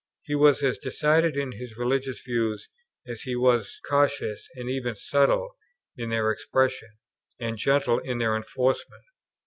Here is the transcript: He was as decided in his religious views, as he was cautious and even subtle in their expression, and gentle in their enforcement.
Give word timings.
He 0.23 0.33
was 0.33 0.63
as 0.63 0.79
decided 0.79 1.37
in 1.37 1.51
his 1.51 1.77
religious 1.77 2.23
views, 2.25 2.67
as 3.07 3.21
he 3.21 3.35
was 3.35 3.79
cautious 3.87 4.49
and 4.55 4.67
even 4.67 4.95
subtle 4.95 5.55
in 5.95 6.09
their 6.09 6.31
expression, 6.31 6.89
and 7.39 7.55
gentle 7.55 7.99
in 7.99 8.17
their 8.17 8.35
enforcement. 8.35 9.03